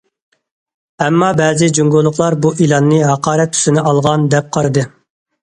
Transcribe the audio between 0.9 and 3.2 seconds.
ئەمما بەزى جۇڭگولۇقلار بۇ ئېلاننى